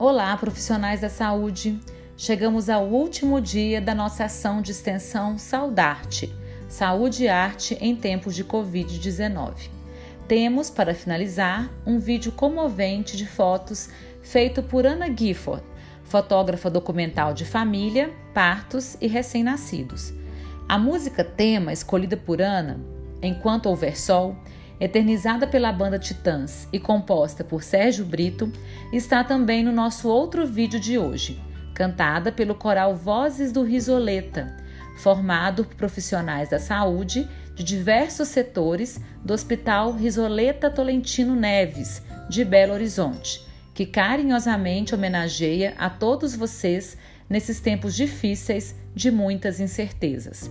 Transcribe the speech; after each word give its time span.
Olá, 0.00 0.36
profissionais 0.36 1.00
da 1.00 1.08
saúde! 1.08 1.76
Chegamos 2.16 2.70
ao 2.70 2.86
último 2.86 3.40
dia 3.40 3.80
da 3.80 3.96
nossa 3.96 4.26
ação 4.26 4.62
de 4.62 4.70
extensão 4.70 5.36
Saudarte 5.36 6.32
Saúde 6.68 7.24
e 7.24 7.28
Arte 7.28 7.76
em 7.80 7.96
Tempos 7.96 8.36
de 8.36 8.44
Covid-19. 8.44 9.68
Temos, 10.28 10.70
para 10.70 10.94
finalizar, 10.94 11.68
um 11.84 11.98
vídeo 11.98 12.30
comovente 12.30 13.16
de 13.16 13.26
fotos 13.26 13.88
feito 14.22 14.62
por 14.62 14.86
Ana 14.86 15.12
Gifford, 15.12 15.64
fotógrafa 16.04 16.70
documental 16.70 17.34
de 17.34 17.44
família, 17.44 18.14
partos 18.32 18.96
e 19.00 19.08
recém-nascidos. 19.08 20.14
A 20.68 20.78
música 20.78 21.24
tema 21.24 21.72
escolhida 21.72 22.16
por 22.16 22.40
Ana, 22.40 22.78
Enquanto 23.20 23.66
Houver 23.66 23.98
Sol, 23.98 24.36
eternizada 24.80 25.46
pela 25.46 25.72
banda 25.72 25.98
Titãs 25.98 26.68
e 26.72 26.78
composta 26.78 27.42
por 27.42 27.62
Sérgio 27.62 28.04
Brito, 28.04 28.50
está 28.92 29.24
também 29.24 29.62
no 29.62 29.72
nosso 29.72 30.08
outro 30.08 30.46
vídeo 30.46 30.78
de 30.78 30.98
hoje, 30.98 31.40
cantada 31.74 32.30
pelo 32.30 32.54
coral 32.54 32.94
Vozes 32.94 33.52
do 33.52 33.62
Risoleta, 33.62 34.56
formado 34.98 35.64
por 35.64 35.74
profissionais 35.74 36.50
da 36.50 36.58
saúde 36.58 37.28
de 37.54 37.64
diversos 37.64 38.28
setores 38.28 39.00
do 39.24 39.34
Hospital 39.34 39.92
Risoleta 39.92 40.70
Tolentino 40.70 41.34
Neves, 41.34 42.02
de 42.28 42.44
Belo 42.44 42.74
Horizonte, 42.74 43.44
que 43.74 43.86
carinhosamente 43.86 44.94
homenageia 44.94 45.74
a 45.78 45.88
todos 45.88 46.34
vocês 46.34 46.96
nesses 47.28 47.60
tempos 47.60 47.94
difíceis 47.94 48.74
de 48.94 49.10
muitas 49.10 49.60
incertezas. 49.60 50.50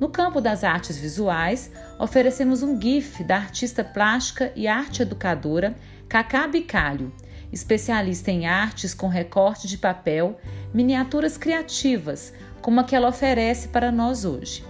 No 0.00 0.08
campo 0.08 0.40
das 0.40 0.64
artes 0.64 0.96
visuais, 0.96 1.70
oferecemos 1.98 2.62
um 2.62 2.80
GIF 2.80 3.22
da 3.22 3.36
artista 3.36 3.84
plástica 3.84 4.50
e 4.56 4.66
arte 4.66 5.02
educadora 5.02 5.76
Cacá 6.08 6.48
Bicalho, 6.48 7.12
especialista 7.52 8.30
em 8.30 8.46
artes 8.46 8.94
com 8.94 9.08
recorte 9.08 9.68
de 9.68 9.76
papel, 9.76 10.40
miniaturas 10.72 11.36
criativas, 11.36 12.32
como 12.62 12.80
a 12.80 12.84
que 12.84 12.96
ela 12.96 13.10
oferece 13.10 13.68
para 13.68 13.92
nós 13.92 14.24
hoje. 14.24 14.64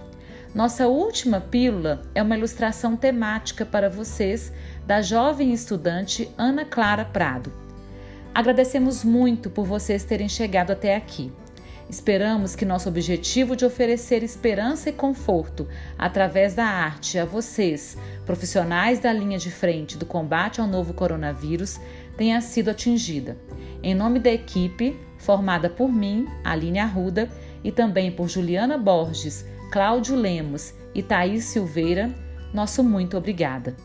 Nossa 0.53 0.89
última 0.89 1.39
pílula 1.39 2.01
é 2.13 2.21
uma 2.21 2.35
ilustração 2.35 2.97
temática 2.97 3.65
para 3.65 3.89
vocês 3.89 4.51
da 4.85 5.01
jovem 5.01 5.53
estudante 5.53 6.29
Ana 6.37 6.65
Clara 6.65 7.05
Prado. 7.05 7.53
Agradecemos 8.35 9.01
muito 9.01 9.49
por 9.49 9.65
vocês 9.65 10.03
terem 10.03 10.27
chegado 10.27 10.71
até 10.71 10.93
aqui. 10.93 11.31
Esperamos 11.91 12.55
que 12.55 12.63
nosso 12.63 12.87
objetivo 12.87 13.53
de 13.53 13.65
oferecer 13.65 14.23
esperança 14.23 14.89
e 14.89 14.93
conforto 14.93 15.67
através 15.97 16.55
da 16.55 16.63
arte 16.63 17.19
a 17.19 17.25
vocês, 17.25 17.97
profissionais 18.25 18.99
da 18.99 19.11
linha 19.11 19.37
de 19.37 19.51
frente 19.51 19.97
do 19.97 20.05
combate 20.05 20.61
ao 20.61 20.67
novo 20.67 20.93
coronavírus, 20.93 21.81
tenha 22.15 22.39
sido 22.39 22.69
atingida. 22.69 23.37
Em 23.83 23.93
nome 23.93 24.19
da 24.19 24.31
equipe, 24.31 24.97
formada 25.17 25.69
por 25.69 25.91
mim, 25.91 26.25
Aline 26.45 26.79
Arruda, 26.79 27.29
e 27.61 27.73
também 27.73 28.09
por 28.09 28.29
Juliana 28.29 28.77
Borges, 28.77 29.45
Cláudio 29.69 30.15
Lemos 30.15 30.73
e 30.95 31.03
Thaís 31.03 31.43
Silveira, 31.43 32.09
nosso 32.53 32.81
muito 32.85 33.17
obrigada. 33.17 33.75